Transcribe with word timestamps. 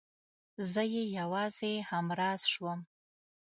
زه 0.71 0.81
يې 0.93 1.03
يوازې 1.19 1.73
همراز 1.91 2.41
شوم. 2.51 2.79